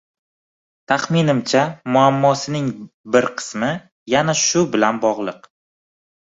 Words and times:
Taxminimcha, 0.91 1.65
muammosining 1.97 2.71
bir 3.17 3.29
qismi 3.43 3.71
yana 4.15 4.37
shu 4.41 4.65
bilan 4.73 5.05
bog‘liq. 5.05 5.47